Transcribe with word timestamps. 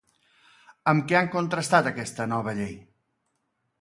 Amb 0.93 1.05
què 1.11 1.19
han 1.19 1.29
contrastat 1.37 1.91
aquesta 1.91 2.27
nova 2.33 2.59
llei? 2.63 2.77